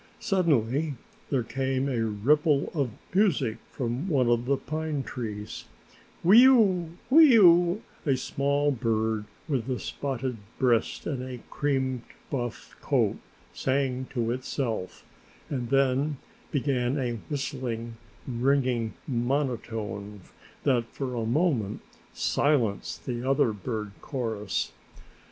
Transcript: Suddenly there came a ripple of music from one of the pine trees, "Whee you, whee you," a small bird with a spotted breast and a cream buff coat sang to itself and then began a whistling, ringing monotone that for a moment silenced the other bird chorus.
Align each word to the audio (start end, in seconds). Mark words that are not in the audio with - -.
Suddenly 0.19 0.95
there 1.29 1.43
came 1.43 1.87
a 1.87 2.01
ripple 2.03 2.71
of 2.73 2.89
music 3.13 3.57
from 3.71 4.07
one 4.09 4.29
of 4.31 4.45
the 4.45 4.57
pine 4.57 5.03
trees, 5.03 5.65
"Whee 6.23 6.39
you, 6.39 6.97
whee 7.11 7.33
you," 7.33 7.83
a 8.03 8.17
small 8.17 8.71
bird 8.71 9.25
with 9.47 9.69
a 9.69 9.77
spotted 9.77 10.37
breast 10.57 11.05
and 11.05 11.21
a 11.21 11.43
cream 11.51 12.01
buff 12.31 12.75
coat 12.81 13.17
sang 13.53 14.05
to 14.15 14.31
itself 14.31 15.05
and 15.51 15.69
then 15.69 16.17
began 16.49 16.97
a 16.97 17.19
whistling, 17.29 17.97
ringing 18.27 18.95
monotone 19.07 20.21
that 20.63 20.85
for 20.91 21.13
a 21.13 21.27
moment 21.27 21.79
silenced 22.11 23.05
the 23.05 23.21
other 23.23 23.53
bird 23.53 23.91
chorus. 24.01 24.71